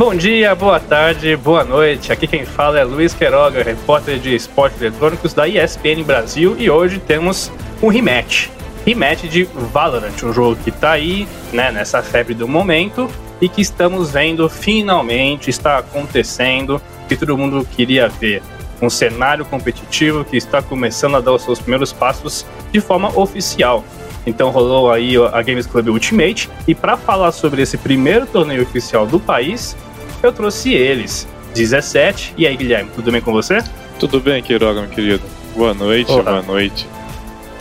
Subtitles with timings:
[0.00, 2.10] Bom dia, boa tarde, boa noite.
[2.10, 6.98] Aqui quem fala é Luiz Queiroga, repórter de esportes eletrônicos da ESPN Brasil e hoje
[6.98, 8.48] temos um rematch.
[8.86, 13.10] Rematch de Valorant, um jogo que tá aí, né, nessa febre do momento
[13.42, 18.42] e que estamos vendo finalmente está acontecendo que todo mundo queria ver.
[18.80, 23.84] Um cenário competitivo que está começando a dar os seus primeiros passos de forma oficial.
[24.26, 29.06] Então rolou aí a Games Club Ultimate e para falar sobre esse primeiro torneio oficial
[29.06, 29.76] do país,
[30.22, 31.26] eu trouxe eles.
[31.54, 32.34] 17.
[32.36, 33.62] E aí, Guilherme, tudo bem com você?
[33.98, 35.22] Tudo bem, Queiroga, meu querido.
[35.56, 36.22] Boa noite, Olá.
[36.22, 36.86] boa noite.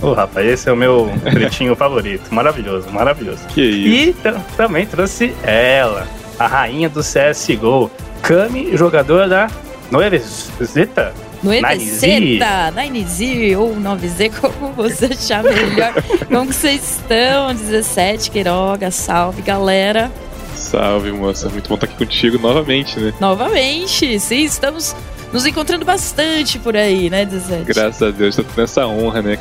[0.01, 2.33] Ô, oh, rapaz, esse é o meu pretinho favorito.
[2.33, 3.45] Maravilhoso, maravilhoso.
[3.47, 4.17] Que isso.
[4.19, 9.49] E também trouxe ela, a rainha do CSGO, Kami, jogadora da
[9.91, 11.13] Noeve Zeta.
[11.41, 15.93] Noeve Zeta, Nine ou 9Z, como você achar melhor.
[16.27, 17.53] como que vocês estão?
[17.53, 20.11] 17, Queiroga, salve, galera.
[20.59, 21.49] Salve, moça.
[21.49, 23.13] Muito bom estar aqui contigo novamente, né?
[23.19, 24.95] Novamente, sim, estamos
[25.31, 27.63] nos encontrando bastante por aí, né, 17?
[27.63, 29.39] Graças a Deus, tô tendo essa honra, né?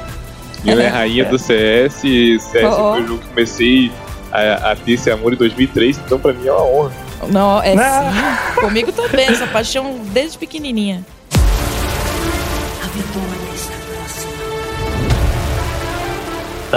[0.64, 2.92] Eu é rainha do CS, CS oh, oh.
[2.92, 3.92] foi o jogo que comecei
[4.30, 6.92] a, a ter esse amor em 2003, então pra mim é uma honra.
[7.28, 8.52] Não, é ah.
[8.54, 8.60] sim.
[8.60, 11.04] Comigo também, essa paixão desde pequenininha.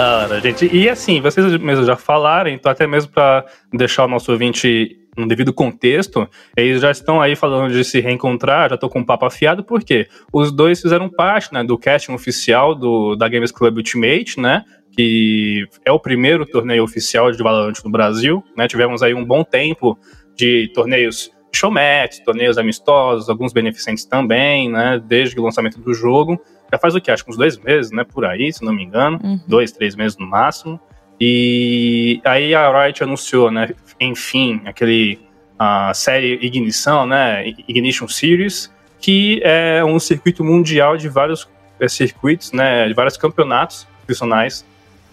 [0.02, 0.68] Da hora, gente.
[0.72, 5.28] E assim, vocês mesmo já falaram, então até mesmo para deixar o nosso ouvinte no
[5.28, 9.26] devido contexto, eles já estão aí falando de se reencontrar, já estou com um papo
[9.26, 14.40] afiado, porque os dois fizeram parte né, do casting oficial do, da Games Club Ultimate,
[14.40, 14.64] né?
[14.90, 18.66] Que é o primeiro torneio oficial de Valorant no Brasil, né?
[18.66, 19.96] Tivemos aí um bom tempo
[20.34, 25.00] de torneios showmatch, torneios amistosos, alguns beneficentes também, né?
[25.06, 26.42] Desde o lançamento do jogo.
[26.72, 27.10] Já faz o que?
[27.10, 28.02] Acho que uns dois meses, né?
[28.04, 29.20] Por aí, se não me engano.
[29.22, 29.40] Uhum.
[29.46, 30.80] Dois, três meses no máximo.
[31.20, 33.70] E aí a Riot anunciou, né?
[34.00, 35.20] Enfim, aquele
[35.58, 37.46] a série Ignição, né?
[37.68, 42.88] Ignition Series, que é um circuito mundial de vários é, circuitos, né?
[42.88, 44.64] De vários campeonatos profissionais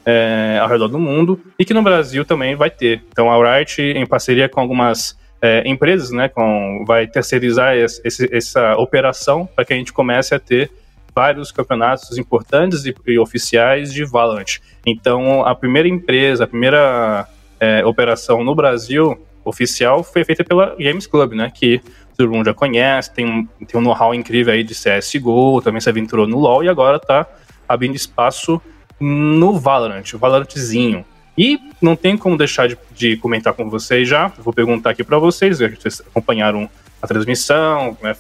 [0.06, 3.04] é, ao redor do mundo e que no Brasil também vai ter.
[3.12, 8.76] Então a Riot, em parceria com algumas é, empresas, né, com, vai terceirizar esse, essa
[8.78, 10.72] operação para que a gente comece a ter
[11.14, 14.60] vários campeonatos importantes e, e, oficiais de Valorant.
[14.86, 17.28] Então, a primeira empresa, a primeira
[17.60, 21.52] é, operação no Brasil oficial foi feita pela Games Club, né?
[21.54, 21.82] Que
[22.18, 26.28] todo mundo já conhece, tem tem um know-how incrível aí de CSGO, também se aventurou
[26.28, 27.26] no LoL e agora está
[27.68, 28.62] abrindo espaço
[29.00, 31.06] no Valorant, o Valorantzinho.
[31.38, 35.18] E não tem como deixar de, de comentar com vocês já, vou perguntar aqui para
[35.18, 36.70] vocês, vocês acompanharam
[37.02, 38.14] a transmissão, né,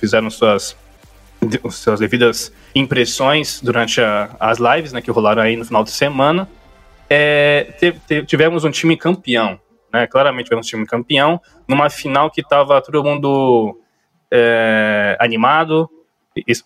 [0.00, 0.76] fizeram suas
[1.70, 6.48] suas devidas impressões durante a, as lives né, que rolaram aí no final de semana.
[7.08, 7.68] É,
[8.26, 9.60] tivemos um time campeão,
[9.92, 10.06] né?
[10.06, 13.78] Claramente tivemos um time campeão, numa final que estava todo mundo
[14.30, 15.88] é, animado,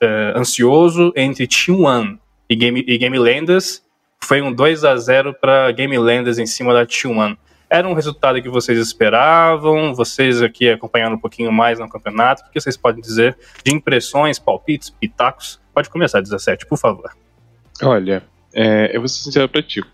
[0.00, 2.18] é, ansioso entre T1
[2.48, 3.82] e Game, e Game Landers.
[4.20, 7.36] Foi um 2 a 0 para Game Landers em cima da T1.
[7.70, 9.94] Era um resultado que vocês esperavam?
[9.94, 14.38] Vocês aqui acompanhando um pouquinho mais no campeonato, o que vocês podem dizer de impressões,
[14.38, 15.60] palpites, pitacos?
[15.74, 17.14] Pode começar, 17, por favor.
[17.82, 18.22] Olha,
[18.54, 19.84] é, eu vou ser sincero pra ti.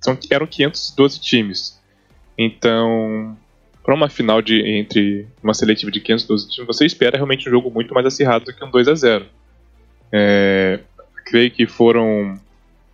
[0.00, 1.80] São, eram 512 times.
[2.36, 3.36] Então,
[3.84, 7.70] para uma final de entre uma seletiva de 512 times, você espera realmente um jogo
[7.70, 9.26] muito mais acirrado do que um 2 a 0
[10.10, 10.80] é,
[11.24, 12.38] Creio que foram.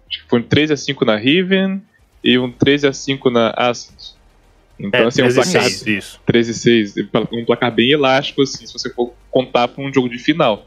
[0.08, 1.82] Acho que foram 13 a 5 na Riven
[2.22, 4.17] e um 13 a 5 na Ascent.
[4.78, 5.62] Então, é, assim, 13 um placar.
[5.62, 6.20] 6, isso.
[6.24, 6.94] 13 6.
[7.32, 10.66] Um placar bem elástico, assim, se você for contar para um jogo de final.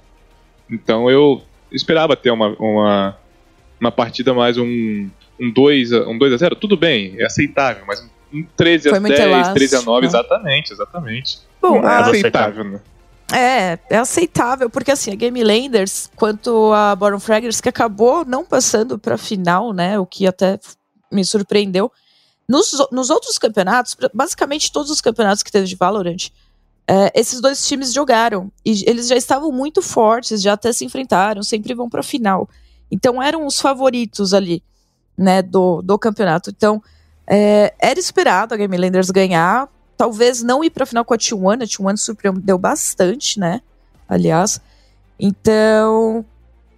[0.69, 1.41] Então eu
[1.71, 3.17] esperava ter uma, uma,
[3.79, 8.01] uma partida mais um, um 2 um 2 a 0 tudo bem, é aceitável, mas
[8.33, 10.07] um 13 a 10, elástico, 13 a 9, né?
[10.07, 11.39] exatamente, exatamente.
[11.61, 12.79] Bom, é aceitável, né?
[13.33, 18.43] É, é aceitável, porque assim, a Game Landers, quanto a Boron Fraggers, que acabou não
[18.43, 19.97] passando pra final, né?
[19.97, 20.59] O que até
[21.11, 21.91] me surpreendeu.
[22.51, 26.27] Nos, nos outros campeonatos, basicamente todos os campeonatos que teve de Valorant,
[26.85, 28.51] é, esses dois times jogaram.
[28.65, 32.49] E eles já estavam muito fortes, já até se enfrentaram, sempre vão pra final.
[32.91, 34.61] Então eram os favoritos ali,
[35.17, 36.49] né, do, do campeonato.
[36.49, 36.83] Então,
[37.25, 39.69] é, era esperado a Game Landers ganhar.
[39.95, 43.61] Talvez não ir pra final com a T1, a T1 surpreendeu bastante, né?
[44.09, 44.59] Aliás.
[45.17, 46.25] Então,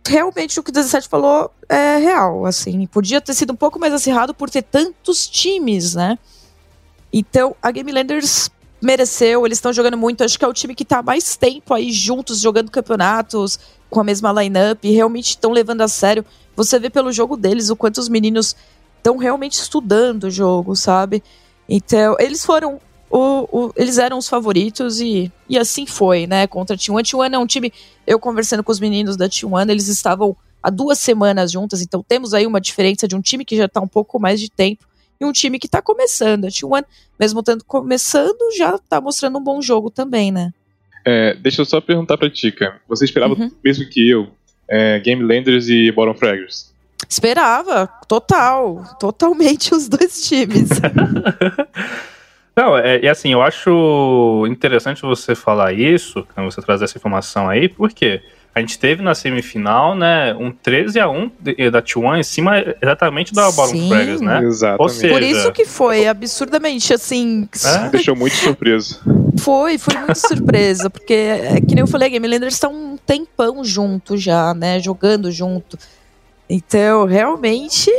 [0.08, 2.86] realmente o que o 17 falou é real, assim.
[2.88, 6.18] Podia ter sido um pouco mais acirrado por ter tantos times, né?
[7.12, 8.50] Então, a Game Landers
[8.82, 10.24] mereceu, eles estão jogando muito.
[10.24, 13.60] Acho que é o time que está mais tempo aí juntos, jogando campeonatos,
[13.90, 16.26] com a mesma lineup, realmente estão levando a sério.
[16.56, 18.56] Você vê pelo jogo deles o quanto os meninos
[18.98, 21.24] estão realmente estudando o jogo, sabe?
[21.70, 22.80] Então, eles foram
[23.16, 26.48] o, o, eles eram os favoritos e, e assim foi, né?
[26.48, 27.00] Contra a T1.
[27.00, 27.72] A T1 é um time.
[28.08, 32.34] Eu conversando com os meninos da T1, eles estavam há duas semanas juntas, então temos
[32.34, 34.84] aí uma diferença de um time que já está um pouco mais de tempo
[35.22, 36.46] e um time que está começando.
[36.46, 36.84] A T1,
[37.20, 40.52] mesmo estando começando, já está mostrando um bom jogo também, né?
[41.06, 42.82] É, deixa eu só perguntar pra Tica.
[42.88, 43.52] Você esperava uhum.
[43.64, 44.32] mesmo que eu
[44.68, 46.74] é, Game Landers e Bottom Fraggers?
[47.08, 48.98] Esperava, total.
[49.00, 50.70] Totalmente os dois times.
[52.56, 57.68] Não, é, e assim, eu acho interessante você falar isso, você trazer essa informação aí,
[57.68, 58.22] porque
[58.56, 61.32] a gente teve na semifinal, né, um 13 a 1
[61.72, 64.44] da T1 em cima exatamente da Bottom Fraggers, né?
[64.44, 64.94] Exatamente.
[64.94, 67.50] Seja, Por isso que foi absurdamente, assim...
[67.66, 67.90] É?
[67.90, 69.02] Deixou muito surpreso.
[69.40, 72.96] Foi, foi muito surpresa, porque, é, que nem eu falei, a Game Landers está um
[72.96, 75.76] tempão junto já, né, jogando junto.
[76.48, 77.90] Então, realmente,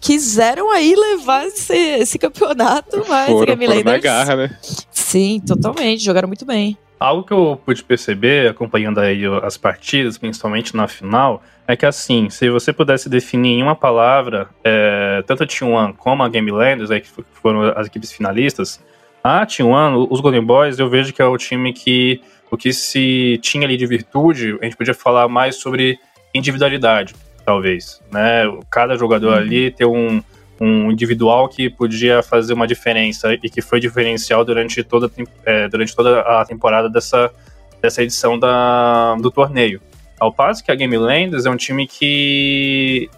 [0.00, 4.02] quiseram aí levar esse, esse campeonato, mas foram, Game foram Landers...
[4.02, 4.58] garra, né?
[4.90, 6.76] Sim, totalmente, jogaram muito bem.
[6.98, 12.28] Algo que eu pude perceber, acompanhando aí as partidas, principalmente na final, é que assim,
[12.28, 16.90] se você pudesse definir em uma palavra, é, tanto a T1 como a Game Landers,
[16.90, 18.82] aí, que foram as equipes finalistas,
[19.22, 23.38] a T1, os Golden Boys, eu vejo que é o time que o que se
[23.42, 25.98] tinha ali de virtude, a gente podia falar mais sobre
[26.34, 27.14] individualidade,
[27.48, 28.42] talvez, né?
[28.70, 29.38] Cada jogador uhum.
[29.38, 30.22] ali ter um,
[30.60, 35.10] um individual que podia fazer uma diferença e que foi diferencial durante toda,
[35.46, 37.32] é, durante toda a temporada dessa,
[37.80, 39.80] dessa edição da, do torneio.
[40.20, 43.08] Ao passo que a Game Landers é um time que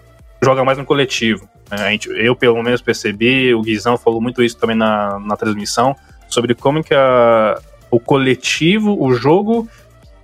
[0.40, 1.48] joga mais no coletivo.
[1.68, 1.78] Né?
[1.84, 5.96] A gente, eu, pelo menos, percebi, o Guizão falou muito isso também na, na transmissão,
[6.28, 7.60] sobre como que a,
[7.90, 9.68] o coletivo, o jogo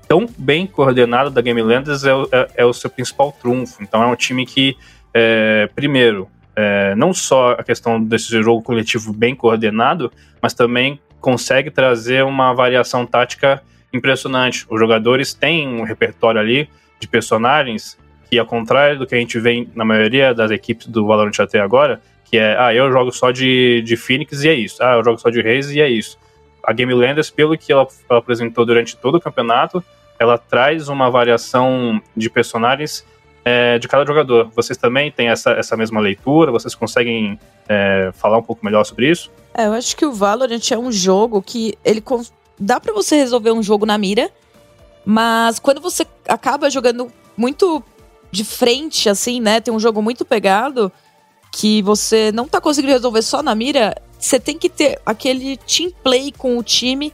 [0.09, 3.83] tão bem coordenado da Game Landers é, é, é o seu principal trunfo.
[3.83, 4.77] Então é um time que,
[5.13, 10.11] é, primeiro, é, não só a questão desse jogo coletivo bem coordenado,
[10.41, 13.63] mas também consegue trazer uma variação tática
[13.93, 14.65] impressionante.
[14.71, 16.69] Os jogadores têm um repertório ali
[17.01, 17.99] de personagens
[18.31, 21.61] que, ao contrário do que a gente vê na maioria das equipes do Valorant até
[21.61, 24.83] agora, que é, ah, eu jogo só de, de Phoenix e é isso.
[24.83, 26.19] Ah, eu jogo só de Reis e é isso.
[26.63, 29.83] A Game Landers, pelo que ela, ela apresentou durante todo o campeonato,
[30.19, 33.05] ela traz uma variação de personagens
[33.45, 34.51] é, de cada jogador.
[34.55, 36.51] Vocês também têm essa, essa mesma leitura?
[36.51, 39.31] Vocês conseguem é, falar um pouco melhor sobre isso?
[39.55, 42.03] É, eu acho que o Valorant é um jogo que ele
[42.59, 44.31] dá para você resolver um jogo na mira,
[45.05, 47.83] mas quando você acaba jogando muito
[48.33, 49.61] de frente, assim, né?
[49.61, 50.91] Tem um jogo muito pegado
[51.53, 55.91] que você não tá conseguindo resolver só na mira, você tem que ter aquele team
[56.03, 57.13] play com o time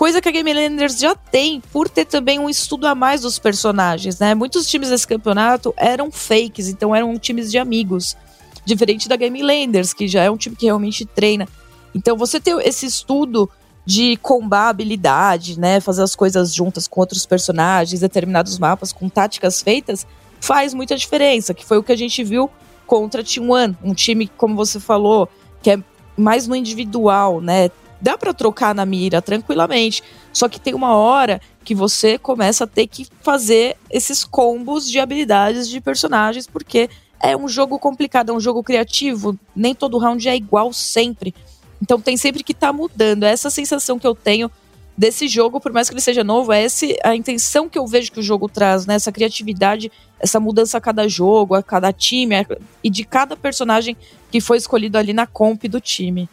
[0.00, 3.38] Coisa que a Game Landers já tem, por ter também um estudo a mais dos
[3.38, 4.34] personagens, né?
[4.34, 8.16] Muitos times desse campeonato eram fakes, então eram times de amigos.
[8.64, 11.46] Diferente da Game Landers, que já é um time que realmente treina.
[11.94, 13.46] Então você ter esse estudo
[13.84, 15.80] de combar habilidade, né?
[15.80, 20.06] Fazer as coisas juntas com outros personagens, determinados mapas, com táticas feitas,
[20.40, 21.52] faz muita diferença.
[21.52, 22.48] Que foi o que a gente viu
[22.86, 25.28] contra T1, um time, como você falou,
[25.62, 25.78] que é
[26.16, 27.68] mais no individual, né?
[28.00, 30.02] Dá para trocar na mira tranquilamente.
[30.32, 34.98] Só que tem uma hora que você começa a ter que fazer esses combos de
[34.98, 36.88] habilidades de personagens, porque
[37.20, 41.34] é um jogo complicado, é um jogo criativo, nem todo round é igual sempre.
[41.82, 43.24] Então tem sempre que estar tá mudando.
[43.24, 44.50] É essa sensação que eu tenho
[44.96, 48.12] desse jogo, por mais que ele seja novo, é essa a intenção que eu vejo
[48.12, 48.94] que o jogo traz, né?
[48.94, 52.34] Essa criatividade, essa mudança a cada jogo, a cada time
[52.84, 53.96] e de cada personagem
[54.30, 56.28] que foi escolhido ali na comp do time.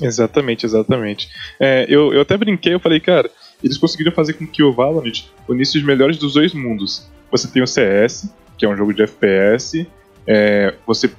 [0.00, 1.30] Exatamente, exatamente.
[1.60, 3.30] É, eu, eu até brinquei, eu falei, cara,
[3.62, 7.08] eles conseguiram fazer com que o Valorant unisse os melhores dos dois mundos.
[7.30, 9.86] Você tem o CS, que é um jogo de FPS,
[10.26, 11.10] é, você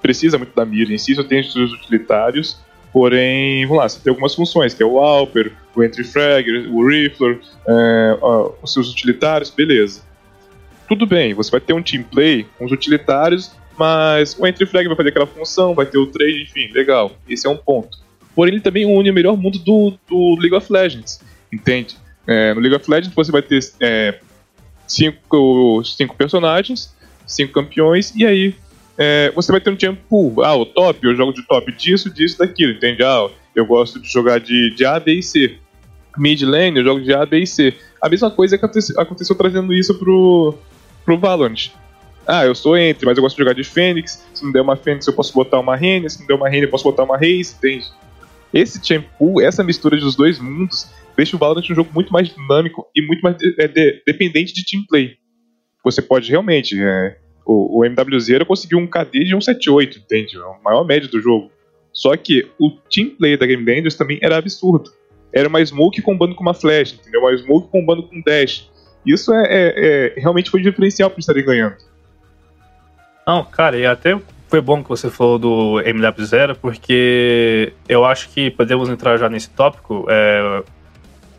[0.00, 2.58] precisa muito da mira em si, só tem os seus utilitários,
[2.92, 6.88] porém, vamos lá, você tem algumas funções, que é o Alper, o Entry Fragger, o
[6.88, 8.18] Rifler, é,
[8.62, 10.02] os seus utilitários, beleza.
[10.88, 14.86] Tudo bem, você vai ter um team play com os utilitários, mas o Entry Frag
[14.88, 17.12] vai fazer aquela função, vai ter o trade, enfim, legal.
[17.28, 18.09] Esse é um ponto
[18.40, 21.20] porém ele também une o melhor mundo do, do League of Legends,
[21.52, 21.94] entende?
[22.26, 24.18] É, no League of Legends você vai ter é,
[24.86, 28.54] cinco, cinco personagens, cinco campeões, e aí
[28.96, 30.42] é, você vai ter um tempo.
[30.42, 33.02] Ah, o top, eu jogo de top disso, disso, daquilo, entende?
[33.02, 35.58] Ah, eu gosto de jogar de, de A, B e C.
[36.16, 37.74] Mid lane, eu jogo de A, B e C.
[38.00, 40.54] A mesma coisa que aconteceu, aconteceu trazendo isso pro,
[41.04, 41.72] pro Valorant.
[42.26, 44.24] Ah, eu sou entre, mas eu gosto de jogar de Fênix.
[44.32, 46.08] Se não der uma Fênix, eu posso botar uma Rene.
[46.08, 47.84] Se não der uma Rene, eu posso botar uma Reis, entende?
[48.52, 52.86] Esse Champu, essa mistura dos dois mundos, deixa o Valorant um jogo muito mais dinâmico
[52.94, 55.16] e muito mais de, é, de, dependente de team play.
[55.84, 56.80] Você pode realmente.
[56.80, 57.16] É,
[57.46, 60.36] o, o MWZ conseguiu um KD de 178, entende?
[60.36, 61.50] É a maior média do jogo.
[61.92, 64.92] Só que o team play da Game Landers também era absurdo.
[65.32, 67.20] Era uma smoke combando com uma flash, entendeu?
[67.20, 68.68] Uma smoke combando com dash.
[69.06, 71.76] Isso é, é, é realmente foi diferencial para estarem ganhando.
[73.26, 78.50] Não, cara, e até foi bom que você falou do MW0, porque eu acho que
[78.50, 80.64] podemos entrar já nesse tópico é,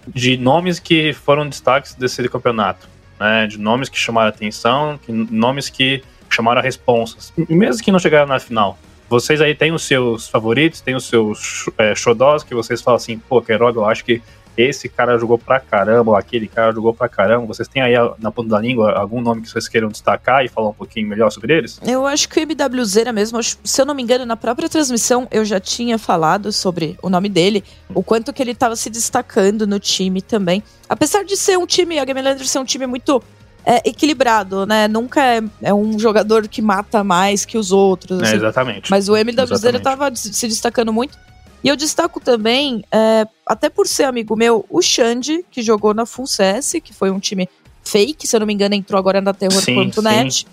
[0.07, 2.87] de nomes que foram destaques desse campeonato,
[3.19, 3.47] né?
[3.47, 8.39] De nomes que chamaram atenção, que, nomes que chamaram responsas, mesmo que não chegaram na
[8.39, 8.79] final.
[9.09, 13.19] Vocês aí têm os seus favoritos, têm os seus é, xodós que vocês falam assim,
[13.19, 14.21] pô, Queiroga, eu acho que
[14.57, 17.45] esse cara jogou pra caramba, ou aquele cara jogou pra caramba.
[17.45, 20.69] Vocês têm aí na ponta da língua algum nome que vocês queiram destacar e falar
[20.69, 21.79] um pouquinho melhor sobre eles?
[21.85, 25.45] Eu acho que o MWZ mesmo, se eu não me engano, na própria transmissão eu
[25.45, 29.79] já tinha falado sobre o nome dele, o quanto que ele estava se destacando no
[29.79, 30.63] time também.
[30.87, 33.23] Apesar de ser um time, a Game Lander ser um time muito
[33.65, 34.87] é, equilibrado, né?
[34.87, 38.19] Nunca é, é, um jogador que mata mais que os outros.
[38.19, 38.33] É, assim.
[38.33, 38.91] É, exatamente.
[38.91, 41.17] Mas o MWZ estava se destacando muito.
[41.63, 46.05] E eu destaco também, é, até por ser amigo meu, o Xande, que jogou na
[46.05, 47.47] Full CS, que foi um time
[47.83, 50.47] fake, se eu não me engano, entrou agora na Terror.net.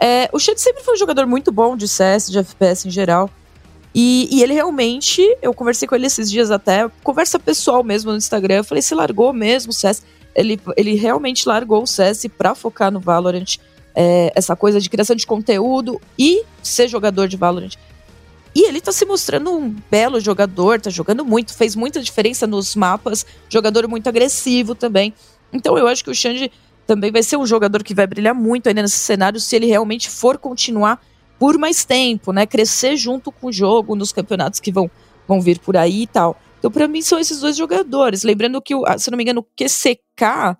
[0.00, 3.30] É, o Xande sempre foi um jogador muito bom de CS, de FPS em geral.
[3.94, 8.16] E, e, ele realmente, eu conversei com ele esses dias até, conversa pessoal mesmo no
[8.16, 10.02] Instagram, eu falei, você largou mesmo o CS?
[10.34, 13.56] Ele, ele realmente largou o CS pra focar no Valorant,
[13.94, 17.72] é, essa coisa de criação de conteúdo e ser jogador de Valorant.
[18.54, 22.74] E ele tá se mostrando um belo jogador, tá jogando muito, fez muita diferença nos
[22.74, 25.14] mapas, jogador muito agressivo também.
[25.52, 26.50] Então eu acho que o Xande
[26.86, 30.08] também vai ser um jogador que vai brilhar muito ainda nesse cenário se ele realmente
[30.08, 31.00] for continuar
[31.38, 32.46] por mais tempo, né?
[32.46, 34.90] Crescer junto com o jogo nos campeonatos que vão,
[35.26, 36.40] vão vir por aí e tal.
[36.58, 38.24] Então, para mim, são esses dois jogadores.
[38.24, 40.58] Lembrando que, se não me engano, o QCK.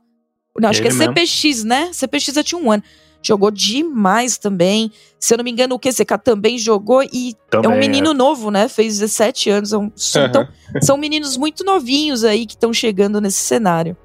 [0.57, 1.14] Não, acho ele que é mesmo.
[1.14, 1.90] CPX, né?
[1.92, 2.83] CPX já tinha um ano
[3.22, 4.90] jogou demais também.
[5.18, 8.14] Se eu não me engano, o QCK também jogou e também, é um menino é.
[8.14, 8.68] novo, né?
[8.68, 9.72] Fez 17 anos.
[9.72, 9.90] É um,
[10.28, 10.48] então,
[10.80, 13.96] são meninos muito novinhos aí que estão chegando nesse cenário.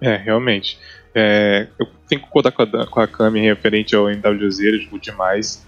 [0.00, 0.78] É, realmente.
[1.14, 4.98] É, eu tenho que concordar com a, com a Kami referente ao MWZ, ele jogou
[4.98, 5.64] demais.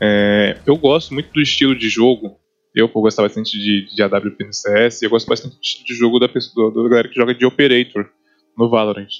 [0.00, 2.36] É, eu gosto muito do estilo de jogo.
[2.74, 6.18] Eu, gostar bastante de, de AWP no CS, eu gosto bastante do estilo de jogo
[6.18, 8.08] da, pessoa, da galera que joga de Operator
[8.56, 9.10] no Valorant.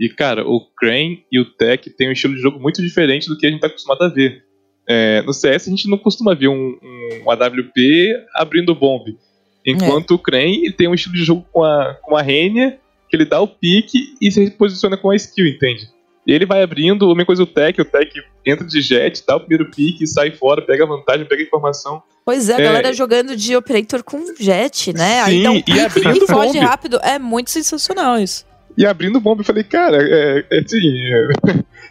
[0.00, 3.36] E, cara, o Crane e o Tech têm um estilo de jogo muito diferente do
[3.36, 4.42] que a gente está acostumado a ver.
[4.88, 6.78] É, no CS a gente não costuma ver um,
[7.22, 9.14] um AWP abrindo bomb.
[9.64, 10.16] Enquanto é.
[10.16, 12.78] o Crane tem um estilo de jogo com a, com a Renia,
[13.10, 15.86] que ele dá o pique e se posiciona com a skill, entende?
[16.26, 18.10] E ele vai abrindo, a mesma coisa o Tech, o Tech
[18.46, 22.02] entra de jet, dá o primeiro pique, sai fora, pega a vantagem, pega a informação.
[22.24, 22.64] Pois é, a é...
[22.64, 25.24] galera jogando de Operator com jet, né?
[25.24, 26.98] Sim, Aí dá um pique e, abrindo e foge rápido.
[27.02, 28.48] É muito sensacional isso.
[28.80, 30.78] E abrindo bomba, eu falei, cara, é, é, assim,
[31.12, 31.28] é,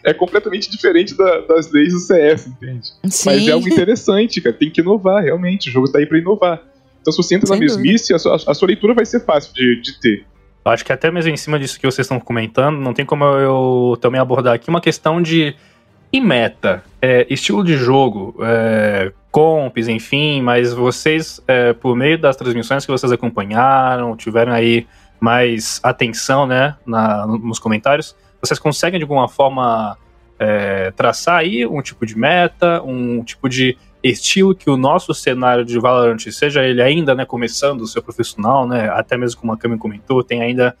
[0.10, 2.88] é completamente diferente da, das leis do CS, entende?
[3.08, 3.30] Sim.
[3.30, 4.56] Mas é algo interessante, cara.
[4.56, 5.68] Tem que inovar, realmente.
[5.68, 6.60] O jogo tá aí pra inovar.
[7.00, 9.54] Então, se você entra Sem na mesmice, a sua, a sua, leitura vai ser fácil
[9.54, 10.26] de, de ter.
[10.64, 13.24] Eu acho que até mesmo em cima disso que vocês estão comentando, não tem como
[13.24, 15.54] eu também abordar aqui uma questão de
[16.12, 22.34] e meta, é, estilo de jogo, é, comps, enfim, mas vocês, é, por meio das
[22.34, 24.88] transmissões que vocês acompanharam, tiveram aí
[25.20, 29.96] mais atenção né, na, nos comentários, vocês conseguem de alguma forma
[30.38, 35.64] é, traçar aí um tipo de meta, um tipo de estilo que o nosso cenário
[35.64, 39.58] de Valorant, seja ele ainda né, começando o seu profissional, né, até mesmo como a
[39.58, 40.74] Cami comentou, tem ainda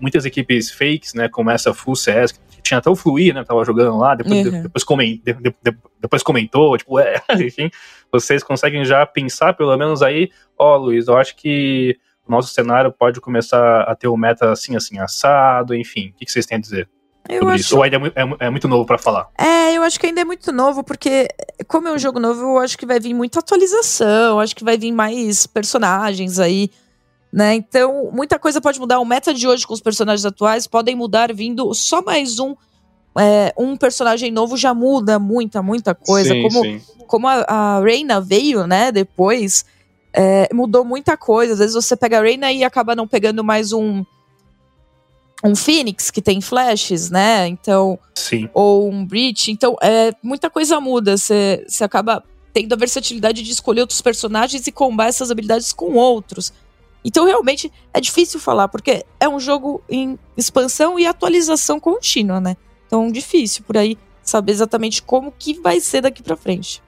[0.00, 3.64] muitas equipes fakes, né, como essa Full CS, que tinha até o Fluir, né, tava
[3.64, 4.62] jogando lá, depois, uhum.
[4.62, 4.84] depois,
[5.22, 7.70] de, de, depois comentou, tipo, é, enfim,
[8.10, 11.98] vocês conseguem já pensar pelo menos aí, ó, oh, Luiz, eu acho que
[12.28, 16.10] nosso cenário pode começar a ter o um meta assim, assim, assado, enfim.
[16.10, 16.88] O que, vocês têm a dizer?
[17.28, 17.60] Eu acho...
[17.60, 17.76] Isso?
[17.76, 19.28] Ou ainda é, é, é muito novo para falar?
[19.38, 21.28] É, eu acho que ainda é muito novo, porque
[21.68, 24.76] como é um jogo novo, eu acho que vai vir muita atualização, acho que vai
[24.76, 26.70] vir mais personagens aí,
[27.32, 27.54] né?
[27.54, 28.98] Então, muita coisa pode mudar.
[28.98, 32.54] O meta de hoje com os personagens atuais podem mudar vindo só mais um
[33.18, 36.32] é, um personagem novo já muda muita, muita coisa.
[36.32, 36.80] Sim, como, sim.
[37.06, 39.64] como a, a Reina veio, né, depois,
[40.12, 41.54] é, mudou muita coisa.
[41.54, 44.04] Às vezes você pega a Reina e acaba não pegando mais um
[45.44, 47.48] um Phoenix que tem flashes, né?
[47.48, 48.48] Então, Sim.
[48.54, 49.50] ou um Breach.
[49.50, 51.16] Então, é, muita coisa muda.
[51.16, 56.52] Você acaba tendo a versatilidade de escolher outros personagens e combar essas habilidades com outros.
[57.04, 62.56] Então, realmente, é difícil falar, porque é um jogo em expansão e atualização contínua, né?
[62.86, 66.80] Então, difícil por aí saber exatamente como que vai ser daqui para frente.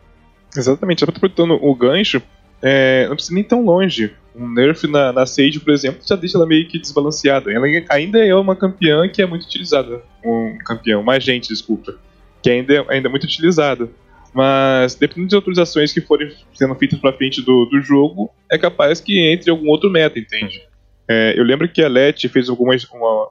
[0.57, 2.23] Exatamente, eu tô aproveitando o gancho,
[2.64, 4.14] é, não precisa nem tão longe.
[4.35, 7.52] Um nerf na, na Sage, por exemplo, já deixa ela meio que desbalanceada.
[7.52, 10.02] Ela ainda é uma campeã que é muito utilizada.
[10.25, 11.94] Um campeão, uma agente, desculpa.
[12.42, 13.88] Que ainda é, ainda é muito utilizada.
[14.33, 18.99] Mas, dependendo das autorizações que forem sendo feitas para frente do, do jogo, é capaz
[18.99, 20.62] que entre algum outro meta, entende?
[21.06, 23.30] É, eu lembro que a Let fez algumas uma,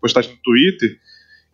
[0.00, 0.98] postagens no Twitter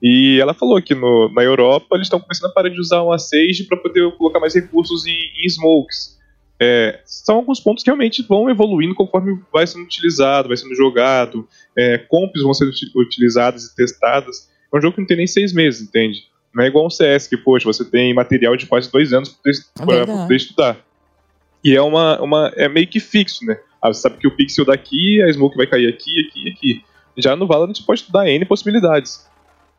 [0.00, 3.18] e ela falou que no, na Europa eles estão começando a parar de usar uma
[3.18, 6.16] Sage para poder colocar mais recursos em, em smokes.
[6.58, 11.46] É, são alguns pontos que realmente vão evoluindo conforme vai sendo utilizado, vai sendo jogado,
[11.76, 14.48] é, comps vão sendo utilizadas e testadas.
[14.72, 16.24] É um jogo que não tem nem seis meses, entende?
[16.54, 19.28] Não é igual um CS, que, poxa, você tem material de quase dois anos
[19.74, 20.78] para poder estudar.
[21.62, 22.52] E é uma, uma.
[22.56, 23.58] É meio que fixo, né?
[23.82, 26.84] Ah, você sabe que o pixel daqui, a smoke vai cair aqui, aqui e aqui.
[27.18, 29.28] Já no Valorant pode estudar N possibilidades.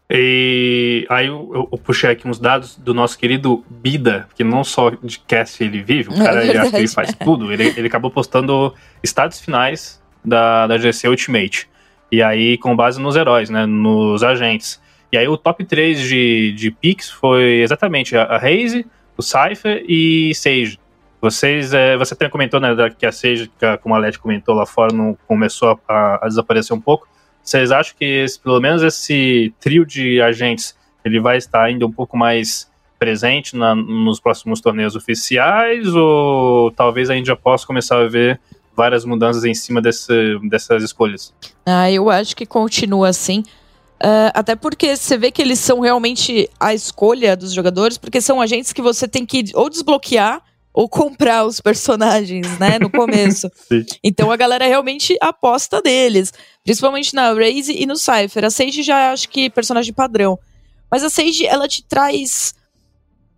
[0.09, 4.89] E aí eu, eu, puxei aqui uns dados do nosso querido Bida, que não só
[4.89, 7.51] de cast ele vive, o é cara é ele acha que ele faz tudo.
[7.51, 8.73] Ele, ele acabou postando
[9.03, 11.69] estados finais da, da GC Ultimate.
[12.09, 13.65] E aí, com base nos heróis, né?
[13.65, 14.81] Nos agentes.
[15.11, 18.85] E aí o top 3 de, de picks foi exatamente a, a Raze,
[19.17, 20.79] o Cypher e Sage.
[21.21, 24.93] Vocês, é, você até comentou, né, que a Sage, como a Led comentou lá fora,
[24.93, 27.07] não começou a, a, desaparecer um pouco.
[27.47, 30.75] Vocês acham que esse, pelo menos esse trio de agentes
[31.05, 37.09] ele vai estar ainda um pouco mais presente na, nos próximos torneios oficiais ou talvez
[37.09, 38.37] a possa começar a ver
[38.75, 41.33] várias mudanças em cima desse, dessas escolhas?
[41.65, 43.39] Ah, eu acho que continua assim.
[44.03, 48.41] Uh, até porque você vê que eles são realmente a escolha dos jogadores, porque são
[48.41, 50.43] agentes que você tem que ou desbloquear
[50.77, 53.49] ou comprar os personagens, né, no começo.
[54.03, 56.31] então a galera realmente aposta neles,
[56.63, 58.45] principalmente na Raze e no Cypher.
[58.45, 60.37] A Sage já acho que personagem padrão.
[60.91, 62.53] Mas a Sage, ela te traz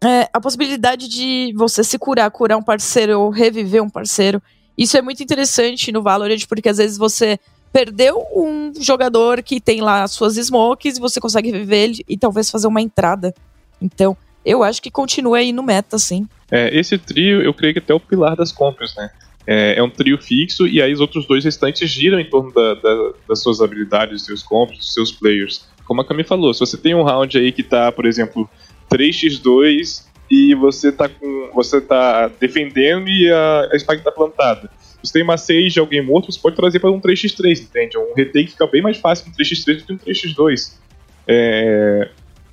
[0.03, 4.43] é, a possibilidade de você se curar, curar um parceiro ou reviver um parceiro.
[4.77, 7.39] Isso é muito interessante no Valorant, porque às vezes você
[7.71, 12.17] perdeu um jogador que tem lá as suas smokes e você consegue viver ele e
[12.17, 13.33] talvez fazer uma entrada.
[13.81, 16.27] Então, eu acho que continua aí no meta, sim.
[16.51, 19.09] É, esse trio, eu creio que até é o pilar das compras, né?
[19.47, 22.75] É, é, um trio fixo e aí os outros dois restantes giram em torno da,
[22.75, 25.67] da, das suas habilidades, dos seus compras, dos seus players.
[25.85, 28.49] Como a Cami falou, se você tem um round aí que tá, por exemplo,
[28.91, 31.51] 3x2 e você tá com.
[31.53, 34.69] você tá defendendo e a, a Spike tá plantada
[35.03, 37.97] você tem uma 6 de alguém morto, você pode trazer para um 3x3, entende?
[37.97, 40.73] Um retake fica bem mais fácil com um 3x3 do que um 3x2.
[41.27, 42.09] É,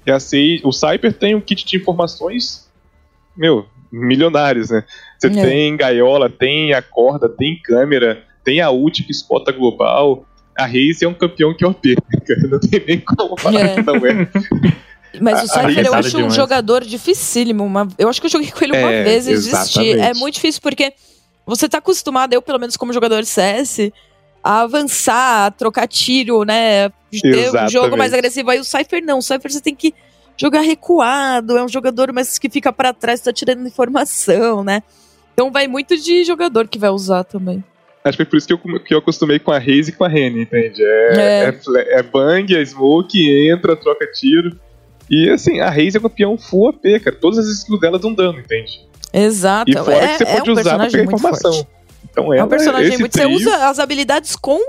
[0.06, 2.68] e a 6, o Cyper tem um kit de informações,
[3.36, 4.84] meu, milionários, né?
[5.18, 5.30] Você é.
[5.30, 10.24] tem gaiola, tem a corda, tem câmera, tem a ult que spota global.
[10.56, 11.96] A Raze é um campeão que é OP,
[12.48, 13.74] não tem nem como falar é.
[13.74, 14.28] que não é.
[15.20, 17.64] Mas o Cypher eu acho um jogador dificílimo.
[17.64, 19.98] Uma, eu acho que eu joguei com ele uma é, vez e desisti.
[19.98, 20.92] É muito difícil porque
[21.44, 23.90] você tá acostumado, eu pelo menos como jogador de CS,
[24.46, 26.88] a avançar, a trocar tiro, né?
[27.10, 28.48] Ter um jogo mais agressivo.
[28.50, 29.92] Aí o Cypher não, o Cypher você tem que
[30.36, 34.84] jogar recuado, é um jogador mais que fica para trás, tá tirando informação, né?
[35.34, 37.64] Então vai muito de jogador que vai usar também.
[38.04, 40.04] Acho que é por isso que eu, que eu acostumei com a Raze e com
[40.04, 40.80] a Rene, entende?
[40.80, 41.48] É, é.
[41.48, 44.56] é, é bang, é smoke, entra, troca tiro.
[45.10, 47.16] E assim, a Raze é campeão full AP, cara.
[47.16, 48.86] Todas as skills dela dão dano, entende?
[49.12, 49.68] Exato.
[49.68, 51.52] E fora é, que você é pode um usar pra pegar informação.
[51.52, 51.75] Forte.
[52.10, 53.12] Então é um personagem muito.
[53.12, 53.28] Trio...
[53.28, 54.60] Você usa as habilidades com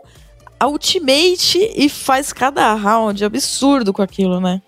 [0.60, 3.24] a ultimate e faz cada round.
[3.24, 4.62] Absurdo com aquilo, né?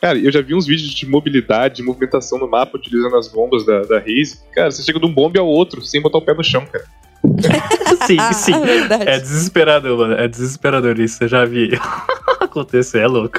[0.00, 3.66] Cara, eu já vi uns vídeos de mobilidade, de movimentação no mapa utilizando as bombas
[3.66, 4.40] da, da Raze.
[4.52, 6.84] Cara, você chega de um bombe ao outro sem botar o pé no chão, cara.
[8.06, 8.54] sim, sim.
[9.04, 10.14] É, é desesperador, mano.
[10.14, 11.22] É desesperador isso.
[11.24, 11.70] Eu já vi
[12.40, 13.00] acontecer.
[13.00, 13.38] É louco.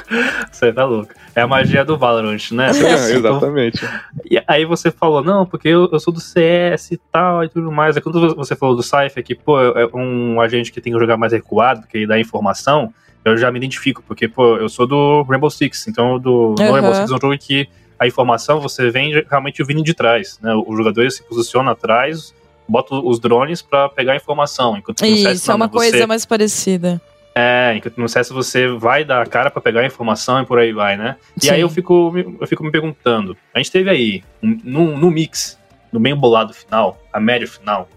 [0.50, 1.12] Você tá louco.
[1.34, 2.70] É a magia do Valorant, né?
[2.70, 3.84] É, exatamente.
[4.30, 7.72] E aí você falou, não, porque eu, eu, sou do CS e tal e tudo
[7.72, 7.96] mais.
[7.96, 11.16] Aí quando você falou do Cypher, que, pô, é um agente que tem que jogar
[11.16, 12.92] mais recuado, porque dá informação,
[13.24, 15.88] eu já me identifico, porque, pô, eu sou do Rainbow Six.
[15.88, 16.66] Então, do, uhum.
[16.66, 17.68] no Rainbow Six é um jogo que
[17.98, 20.52] a informação você vem realmente vindo de trás, né?
[20.54, 22.34] O jogador se posiciona atrás
[22.72, 24.76] bota os drones para pegar a informação.
[24.76, 25.90] Enquanto Isso, CS, não, é uma você...
[25.90, 27.00] coisa mais parecida.
[27.34, 30.58] É, enquanto no CS você vai dar a cara para pegar a informação e por
[30.58, 31.16] aí vai, né?
[31.36, 31.48] Sim.
[31.48, 35.58] E aí eu fico, eu fico me perguntando, a gente teve aí, no, no mix,
[35.90, 37.88] no meio bolado final, a média final,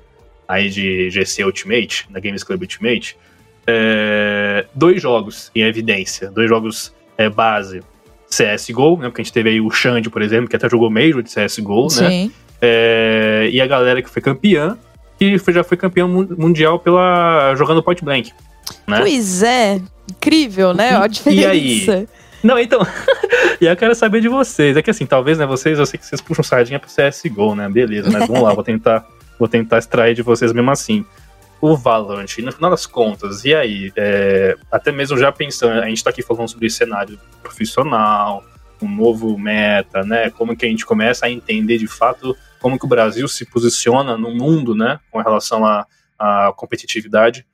[0.47, 3.17] aí de GC Ultimate, da Games Club Ultimate,
[3.67, 7.81] é, dois jogos em evidência, dois jogos é, base,
[8.29, 9.09] CSGO, né?
[9.09, 11.83] Porque a gente teve aí o Xande, por exemplo, que até jogou Major de CSGO,
[11.83, 11.89] né?
[11.89, 12.25] Sim.
[12.25, 12.31] né?
[12.61, 14.77] É, e a galera que foi campeã,
[15.17, 18.31] que foi, já foi campeão mundial pela jogando Point Blank.
[18.87, 18.99] Né?
[18.99, 20.91] Pois é, incrível, né?
[20.91, 21.41] E, a diferença.
[21.41, 22.07] E aí?
[22.43, 22.85] Não, então.
[23.59, 24.77] e eu quero saber de vocês.
[24.77, 27.67] É que assim, talvez, né, vocês, eu sei que vocês puxam sardinha pro CSGO, né?
[27.69, 29.05] Beleza, mas vamos lá, vou tentar,
[29.39, 31.05] vou tentar extrair de vocês mesmo assim.
[31.61, 33.91] O Valorant, no final das contas, e aí?
[33.95, 38.43] É, até mesmo já pensando, a gente tá aqui falando sobre cenário profissional,
[38.81, 40.29] um novo meta, né?
[40.29, 44.17] Como que a gente começa a entender de fato como que o Brasil se posiciona
[44.17, 44.99] no mundo, né?
[45.11, 45.85] Com relação à,
[46.17, 47.45] à competitividade.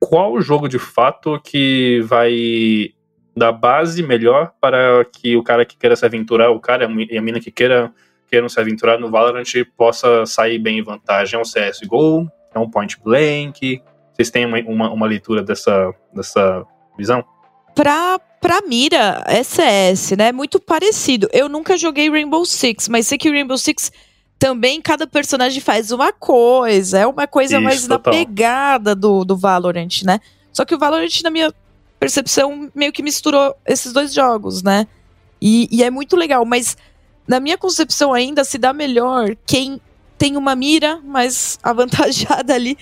[0.00, 2.92] Qual o jogo de fato que vai
[3.36, 7.22] dar base melhor para que o cara que queira se aventurar, o cara e a
[7.22, 7.92] mina que queira
[8.28, 11.38] queiram se aventurar no Valorant possa sair bem em vantagem?
[11.38, 12.30] É um CSGO?
[12.54, 13.82] É um point blank?
[14.12, 16.64] Vocês têm uma, uma, uma leitura dessa, dessa
[16.96, 17.24] visão?
[17.74, 20.32] Pra, pra mira, é CS, né?
[20.32, 21.28] Muito parecido.
[21.32, 23.92] Eu nunca joguei Rainbow Six, mas sei que o Rainbow Six
[24.38, 26.98] também cada personagem faz uma coisa.
[26.98, 28.12] É uma coisa Isso, mais total.
[28.12, 30.20] na pegada do, do Valorant, né?
[30.52, 31.52] Só que o Valorant, na minha
[31.98, 34.86] percepção, meio que misturou esses dois jogos, né?
[35.40, 36.76] E, e é muito legal, mas
[37.26, 39.80] na minha concepção ainda se dá melhor quem
[40.16, 42.76] tem uma mira mais avantajada ali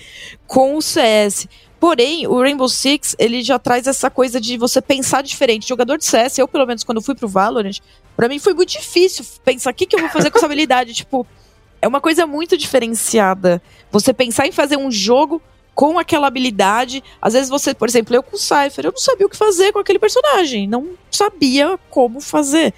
[0.47, 1.47] com o CS.
[1.79, 5.67] Porém, o Rainbow Six, ele já traz essa coisa de você pensar diferente.
[5.67, 7.79] Jogador de CS, eu pelo menos quando fui pro Valorant,
[8.15, 10.93] para mim foi muito difícil pensar o que, que eu vou fazer com essa habilidade.
[10.95, 11.25] tipo,
[11.81, 13.61] é uma coisa muito diferenciada.
[13.91, 15.41] Você pensar em fazer um jogo
[15.75, 17.03] com aquela habilidade.
[17.21, 19.71] Às vezes você, por exemplo, eu com o Cypher, eu não sabia o que fazer
[19.71, 20.67] com aquele personagem.
[20.67, 22.73] Não sabia como fazer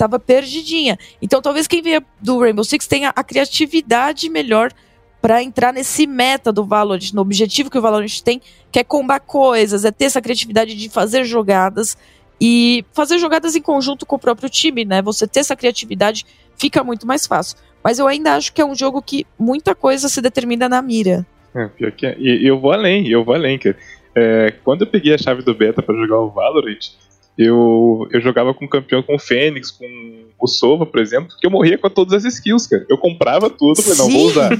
[0.00, 0.98] tava perdidinha.
[1.20, 4.72] Então talvez quem veio do Rainbow Six tenha a criatividade melhor
[5.20, 8.40] para entrar nesse meta do Valorant, no objetivo que o Valorant tem,
[8.72, 11.96] que é combar coisas, é ter essa criatividade de fazer jogadas
[12.40, 15.02] e fazer jogadas em conjunto com o próprio time, né?
[15.02, 16.24] Você ter essa criatividade
[16.56, 17.58] fica muito mais fácil.
[17.84, 21.26] Mas eu ainda acho que é um jogo que muita coisa se determina na mira.
[21.54, 22.16] É, pior que é.
[22.18, 23.58] E eu vou além, eu vou além.
[23.58, 23.74] Que,
[24.14, 26.78] é, quando eu peguei a chave do beta para jogar o Valorant,
[27.42, 29.86] eu, eu jogava com campeão com o Fênix, com
[30.38, 32.84] o Sova, por exemplo, que eu morria com todas as skills, cara.
[32.88, 34.50] Eu comprava tudo, falei, não, vou usar.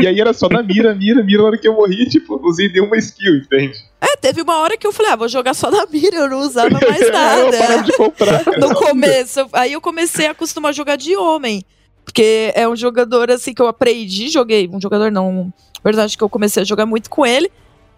[0.00, 2.70] e aí era só na mira, mira, mira, na hora que eu morria, tipo, usei
[2.70, 3.78] nenhuma skill, entende?
[4.00, 6.40] É, teve uma hora que eu falei, ah, vou jogar só na mira, eu não
[6.40, 7.74] usava mais nada.
[7.74, 8.42] eu de comprar.
[8.42, 8.58] Cara.
[8.58, 11.62] No começo, aí eu comecei a acostumar a jogar de homem.
[12.04, 15.52] Porque é um jogador assim que eu aprendi, joguei, um jogador não,
[15.84, 17.50] verdade que eu comecei a jogar muito com ele.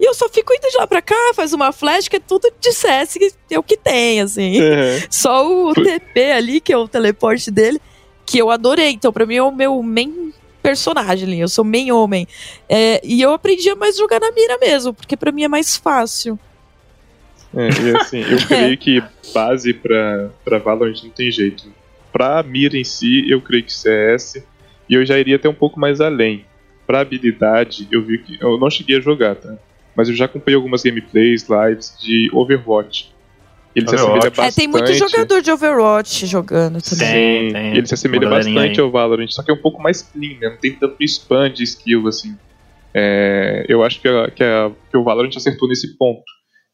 [0.02, 2.52] E eu só fico indo de lá pra cá, faz uma flash, que é tudo
[2.60, 4.60] de CS que é o que tem, assim.
[4.60, 5.00] Uhum.
[5.08, 7.80] Só o TP ali, que é o teleporte dele,
[8.26, 8.90] que eu adorei.
[8.90, 11.38] Então, pra mim, é o meu main personagem ali.
[11.38, 12.26] Eu sou main homem.
[12.68, 15.76] É, e eu aprendi a mais jogar na mira mesmo, porque pra mim é mais
[15.76, 16.36] fácil.
[17.54, 19.00] É, e assim, eu creio que
[19.32, 21.72] base pra, pra Valorant não tem jeito.
[22.12, 24.42] Pra mira em si, eu creio que CS.
[24.88, 26.44] E eu já iria até um pouco mais além.
[26.88, 28.36] Pra habilidade, eu vi que.
[28.40, 29.56] Eu não cheguei a jogar, tá?
[29.96, 33.12] Mas eu já acompanhei algumas gameplays, lives de Overwatch.
[33.74, 33.90] Ele Overwatch.
[33.90, 34.48] se assemelha bastante.
[34.48, 37.48] É, tem muito jogador de Overwatch jogando também.
[37.48, 37.76] Sim, tem.
[37.76, 40.50] ele se assemelha bastante ao Valorant, só que é um pouco mais clean, né?
[40.50, 42.36] Não tem tanto spam de skill assim.
[42.94, 46.22] É, eu acho que, a, que, a, que, o Valorant acertou nesse ponto.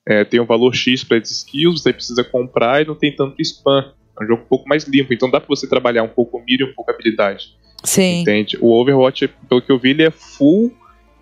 [0.07, 3.40] É, tem um valor X para esses skills, você precisa comprar e não tem tanto
[3.42, 3.92] spam.
[4.18, 6.44] É um jogo um pouco mais limpo, então dá pra você trabalhar um pouco o
[6.44, 7.54] mira e um pouco a habilidade.
[7.85, 8.22] Sim.
[8.22, 8.59] Entende?
[8.61, 10.72] O Overwatch, pelo que eu vi, ele é full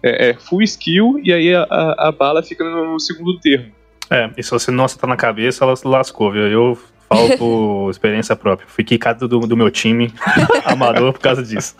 [0.02, 3.72] é, é full skill e aí a, a, a, bala fica no segundo termo.
[4.11, 6.46] É, e se você não acertar na cabeça, ela se lascou, viu?
[6.46, 6.78] Eu
[7.09, 8.68] falo por experiência própria.
[8.68, 10.12] Fui quicado do, do meu time
[10.64, 11.74] amador por causa disso.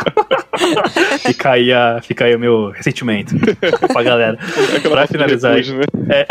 [1.20, 3.35] fica, aí a, fica aí o meu ressentimento
[3.92, 4.38] pra galera.
[4.74, 5.55] É pra finalizar.
[5.55, 6.20] Repúdio, né?
[6.20, 6.26] é,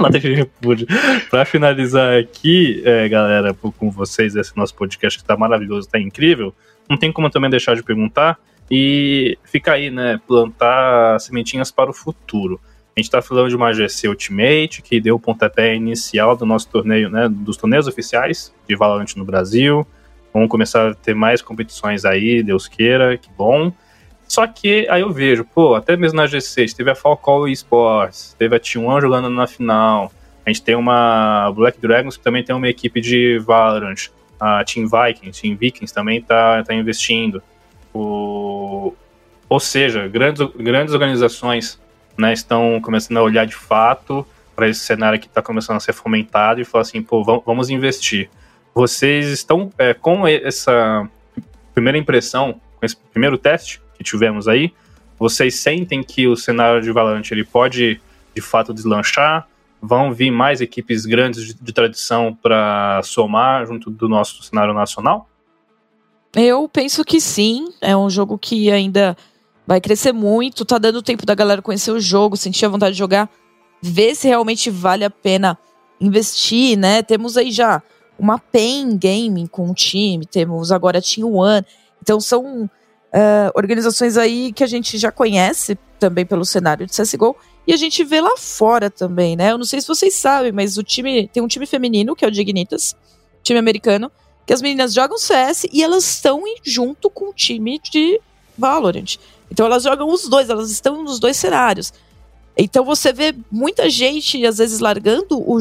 [0.00, 0.86] lata de repúdio.
[1.30, 6.52] Pra finalizar aqui, é, galera, com vocês, esse nosso podcast que tá maravilhoso, tá incrível.
[6.88, 8.38] Não tem como também deixar de perguntar
[8.70, 10.20] e fica aí, né?
[10.26, 12.60] Plantar sementinhas para o futuro.
[12.96, 16.68] A gente está falando de uma GC Ultimate que deu o pontapé inicial do nosso
[16.68, 17.28] torneio, né?
[17.28, 19.86] Dos torneios oficiais de Valorant no Brasil.
[20.32, 23.72] Vamos começar a ter mais competições aí, Deus queira, que bom.
[24.28, 28.56] Só que aí eu vejo, pô, até mesmo na G6, teve a Falcão Esports, teve
[28.56, 30.12] a T1 jogando na final.
[30.44, 34.08] A gente tem uma Black Dragons que também tem uma equipe de Valorant.
[34.38, 37.42] A Team Vikings, Team Vikings também tá, tá investindo.
[37.96, 38.94] O,
[39.48, 41.80] ou seja, grandes, grandes organizações
[42.16, 45.92] né, estão começando a olhar de fato para esse cenário que está começando a ser
[45.92, 48.28] fomentado e falar assim, pô, vamos investir.
[48.74, 51.08] Vocês estão é, com essa
[51.74, 54.72] primeira impressão, com esse primeiro teste que tivemos aí,
[55.18, 58.00] vocês sentem que o cenário de Valorant ele pode
[58.34, 59.46] de fato deslanchar?
[59.80, 65.28] Vão vir mais equipes grandes de, de tradição para somar junto do nosso cenário nacional?
[66.36, 67.72] Eu penso que sim.
[67.80, 69.16] É um jogo que ainda
[69.66, 70.66] vai crescer muito.
[70.66, 73.30] Tá dando tempo da galera conhecer o jogo, sentir a vontade de jogar,
[73.80, 75.58] ver se realmente vale a pena
[75.98, 77.02] investir, né?
[77.02, 77.82] Temos aí já
[78.18, 81.64] uma PEN Gaming com um time, temos agora a Team One.
[82.02, 87.34] Então são uh, organizações aí que a gente já conhece também pelo cenário de CSGO.
[87.66, 89.52] E a gente vê lá fora também, né?
[89.52, 92.28] Eu não sei se vocês sabem, mas o time tem um time feminino, que é
[92.28, 92.94] o Dignitas,
[93.42, 94.12] time americano,
[94.46, 98.20] que as meninas jogam CS e elas estão junto com o time de
[98.56, 99.16] Valorant.
[99.50, 101.92] Então elas jogam os dois, elas estão nos dois cenários.
[102.56, 105.58] Então você vê muita gente, às vezes, largando o,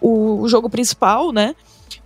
[0.00, 1.54] o, o jogo principal, né?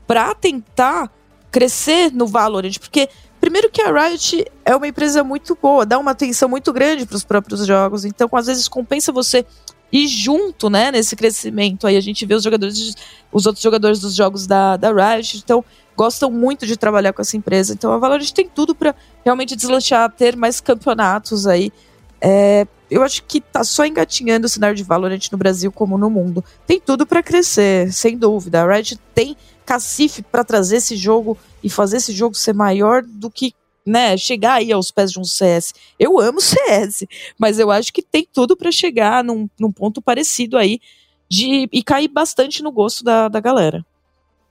[0.06, 1.10] Pra tentar
[1.50, 2.78] crescer no Valorant.
[2.78, 3.08] Porque,
[3.40, 7.16] primeiro que a Riot é uma empresa muito boa, dá uma atenção muito grande para
[7.16, 8.04] os próprios jogos.
[8.04, 9.46] Então, às vezes, compensa você
[9.92, 11.86] ir junto, né, nesse crescimento.
[11.86, 12.94] Aí a gente vê os jogadores,
[13.32, 15.38] os outros jogadores dos jogos da, da Riot.
[15.38, 15.64] Então,
[15.96, 17.72] gostam muito de trabalhar com essa empresa.
[17.72, 21.72] Então a Valorant tem tudo para realmente deslanchar, ter mais campeonatos aí.
[22.20, 26.08] É, eu acho que tá só engatinhando o cenário de Valorant no Brasil como no
[26.08, 26.44] mundo.
[26.66, 28.62] Tem tudo para crescer, sem dúvida.
[28.62, 33.30] A Riot tem cacife para trazer esse jogo e fazer esse jogo ser maior do
[33.30, 33.52] que
[33.84, 35.72] né, chegar aí aos pés de um CS.
[35.98, 37.04] Eu amo CS,
[37.38, 40.80] mas eu acho que tem tudo para chegar num, num, ponto parecido aí
[41.28, 43.84] de e cair bastante no gosto da, da galera.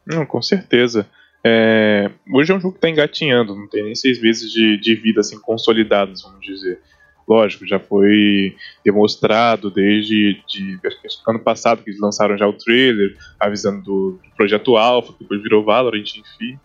[0.05, 1.07] Não, com certeza.
[1.47, 4.95] É, hoje é um jogo que está engatinhando, não tem nem seis meses de, de
[4.95, 6.79] vida assim consolidados, vamos dizer.
[7.27, 10.79] Lógico, já foi demonstrado desde de,
[11.27, 15.41] ano passado que eles lançaram já o trailer, avisando do, do projeto Alpha, que depois
[15.43, 16.59] virou Valorant, enfim.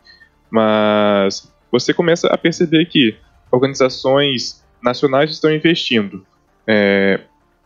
[0.50, 3.14] Mas você começa a perceber que
[3.50, 6.24] organizações nacionais estão investindo.
[6.66, 7.20] É,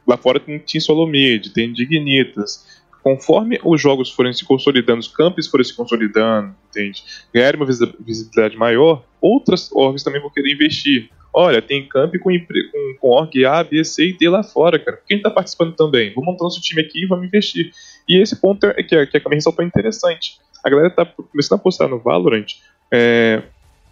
[0.05, 5.47] lá fora tem Team Solomid, tem Dignitas, conforme os jogos forem se consolidando, os campos
[5.47, 7.05] forem se consolidando, entende?
[7.33, 11.11] Ganharem uma visibilidade maior, outras orgs também vão querer investir.
[11.31, 14.99] Olha, tem camp com, com, com org A, B, C e D lá fora, cara.
[15.07, 16.15] Quem tá participando também?
[16.15, 17.73] Vou montar nosso time aqui e vamos investir.
[18.09, 20.39] E esse ponto é que a, que a Caminha ressaltou interessante.
[20.65, 22.47] A galera tá começando a postar no Valorant
[22.91, 23.43] é,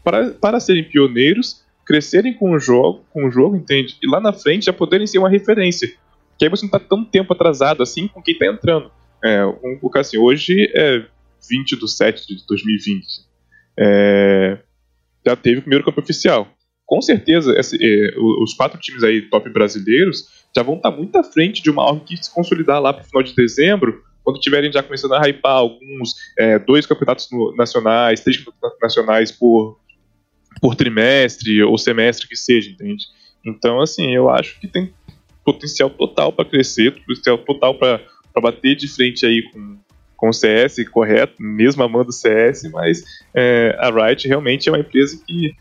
[0.03, 3.99] para, para serem pioneiros, crescerem com o jogo, com o jogo, entende?
[4.03, 5.93] E lá na frente já poderem ser uma referência.
[6.39, 8.91] Que aí você não tá tão tempo atrasado assim com quem tá entrando.
[9.25, 11.05] É, um, porque assim, hoje é
[11.49, 13.07] 20 de 7 de 2020.
[13.79, 14.59] É,
[15.27, 16.49] já teve o primeiro campo oficial.
[16.85, 21.23] Com certeza, esse, é, os quatro times aí top brasileiros já vão estar muito à
[21.23, 24.71] frente de uma org que se consolidar lá para o final de dezembro, quando tiverem
[24.71, 29.79] já começando a hypar alguns, é, dois campeonatos no, nacionais, três campeonatos nacionais por,
[30.61, 33.05] por trimestre ou semestre que seja, entende?
[33.45, 34.93] Então, assim, eu acho que tem
[35.45, 38.01] potencial total para crescer, potencial total para
[38.33, 39.79] para bater de frente aí com,
[40.17, 43.03] com o CS, correto, mesmo amando o CS, mas
[43.35, 45.55] é, a Riot realmente é uma empresa que,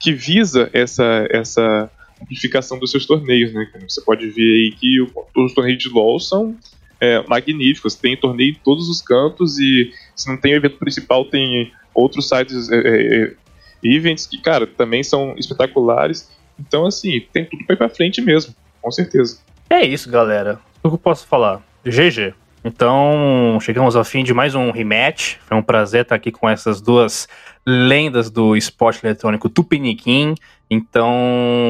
[0.00, 3.70] que visa essa, essa amplificação dos seus torneios, né?
[3.88, 5.00] Você pode ver aí que
[5.36, 6.56] os torneios de LoL são
[7.00, 11.24] é, magníficos, tem torneio em todos os cantos e se não tem o evento principal,
[11.24, 13.34] tem outros sites, é, é, é
[13.82, 16.30] events que, cara, também são espetaculares.
[16.58, 19.38] Então, assim, tem tudo para ir para frente mesmo, com certeza.
[19.70, 20.60] É isso, galera.
[20.82, 21.62] O que eu posso falar?
[21.88, 22.34] GG.
[22.64, 25.36] Então, chegamos ao fim de mais um rematch.
[25.46, 27.28] Foi um prazer estar aqui com essas duas
[27.66, 30.34] lendas do esporte eletrônico Tupiniquim.
[30.70, 31.10] Então,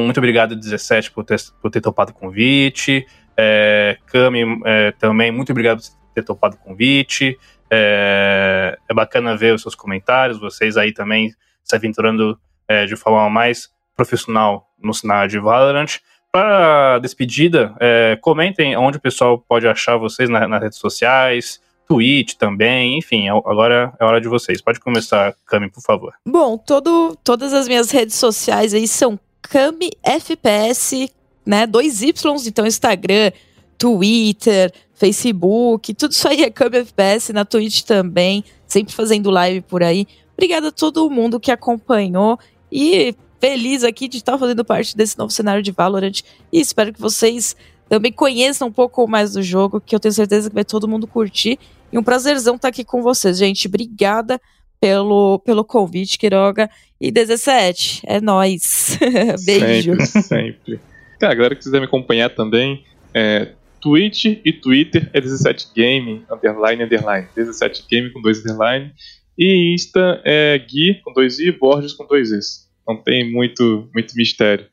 [0.05, 3.05] muito obrigado, 17, por ter, por ter topado o convite.
[3.37, 7.37] É, Cami, é, também, muito obrigado por ter topado o convite.
[7.71, 11.31] É, é, bacana ver os seus comentários, vocês aí também
[11.63, 15.99] se aventurando é, de forma mais profissional no cenário de Valorant.
[16.31, 22.35] Para despedida, é, comentem onde o pessoal pode achar vocês na, nas redes sociais, Twitch
[22.35, 24.61] também, enfim, é agora é hora de vocês.
[24.61, 26.13] Pode começar, Cami, por favor.
[26.23, 31.11] Bom, todo, todas as minhas redes sociais aí são Cami FPS,
[31.43, 31.65] né?
[31.65, 33.31] Dois Ys, então Instagram,
[33.75, 39.81] Twitter, Facebook, tudo isso aí é Cami FPS, na Twitch também, sempre fazendo live por
[39.81, 40.05] aí.
[40.33, 42.37] Obrigada a todo mundo que acompanhou
[42.71, 46.21] e feliz aqui de estar fazendo parte desse novo cenário de Valorant
[46.51, 47.55] e espero que vocês
[47.87, 51.07] também conheçam um pouco mais do jogo, que eu tenho certeza que vai todo mundo
[51.07, 51.57] curtir.
[51.91, 53.67] E um prazerzão estar aqui com vocês, gente.
[53.67, 54.39] Obrigada
[54.79, 56.69] pelo, pelo convite, Quiroga.
[57.01, 58.99] E 17, é nós.
[59.43, 59.95] Beijo.
[60.05, 60.79] Sempre, sempre.
[61.19, 66.23] Cara, a galera que quiser me acompanhar também, é, Twitch e Twitter é 17 Game,
[66.31, 67.27] underline, underline.
[67.35, 68.93] 17 Game com dois underline.
[69.35, 74.15] E Insta é Gui com dois I, Borges com dois Is não tem muito, muito
[74.15, 74.65] mistério.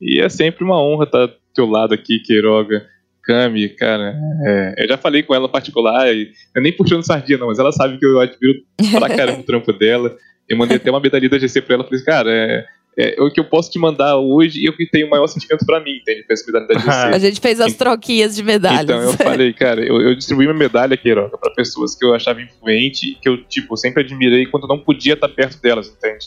[0.00, 2.86] E é sempre uma honra estar do teu lado aqui, Queiroga.
[3.22, 7.48] Cami, cara, é, eu já falei com ela particular, e, eu nem puxando sardinha não,
[7.48, 8.60] mas ela sabe que eu admiro
[8.92, 10.16] pra caramba o trampo dela.
[10.48, 12.66] Eu mandei até uma medalha da GC pra ela, falei, cara, é,
[12.98, 15.64] é, o que eu posso te mandar hoje e o que tem o maior sentimento
[15.64, 16.24] pra mim, entende?
[16.26, 16.88] Da GC.
[17.14, 18.82] a gente fez as troquinhas de medalhas.
[18.82, 22.42] Então eu falei, cara, eu, eu distribuí uma medalha, Queiroga, pra pessoas que eu achava
[22.42, 26.26] influente, que eu, tipo, sempre admirei quando não podia estar perto delas, entende?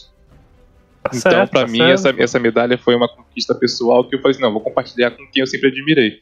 [1.04, 4.20] Tá então, certo, para tá mim, essa, essa medalha foi uma conquista pessoal que eu
[4.20, 6.20] falei assim, não, vou compartilhar com quem eu sempre admirei.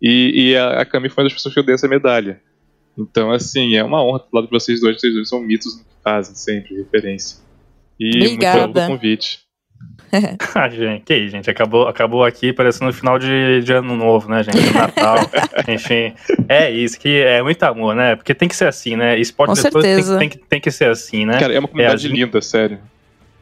[0.00, 2.38] E, e a, a Cami foi uma das pessoas que eu dei essa medalha.
[2.98, 5.00] Então, assim, é uma honra estar do lado de vocês dois.
[5.00, 7.38] Vocês dois são mitos no que fazem, sempre, referência.
[7.98, 8.28] E Obrigada.
[8.28, 9.40] muito obrigado pelo convite.
[10.54, 14.28] ah, gente, que aí, gente, acabou, acabou aqui parecendo o final de, de ano novo,
[14.28, 14.70] né, gente?
[14.74, 15.16] Natal,
[15.66, 16.12] enfim.
[16.46, 18.16] É isso, que é muito amor, né?
[18.16, 19.18] Porque tem que ser assim, né?
[19.18, 20.18] Esporte Com certeza.
[20.18, 21.38] Tem, tem, tem, que ser assim, né?
[21.38, 22.78] Cara, é uma comunidade é linda, sério.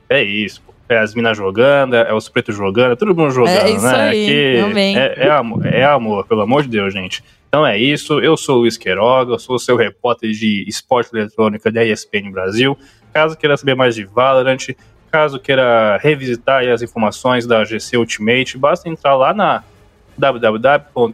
[0.08, 3.70] É isso, é as minas jogando, é os pretos jogando, é todo mundo jogando, é
[3.70, 4.08] isso né?
[4.08, 4.56] Aí, que
[4.98, 7.22] é, é, amor, é amor, pelo amor de Deus, gente.
[7.48, 11.14] Então é isso, eu sou o Luiz Queiroga, eu sou o seu repórter de esporte
[11.14, 12.76] eletrônica da ESPN Brasil.
[13.12, 14.68] Caso queira saber mais de Valorant,
[15.10, 19.64] caso queira revisitar as informações da GC Ultimate, basta entrar lá na
[20.16, 21.08] www.espn.com.br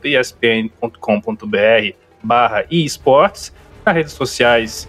[2.23, 3.53] barra esportes.
[3.85, 4.89] Nas redes sociais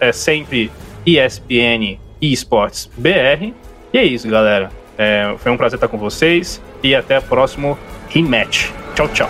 [0.00, 0.70] é sempre
[1.04, 1.98] ESPN
[2.32, 3.52] eSports BR.
[3.92, 4.70] E é isso, galera.
[4.96, 8.70] É, foi um prazer estar com vocês e até o próximo rematch.
[8.94, 9.28] Tchau, tchau.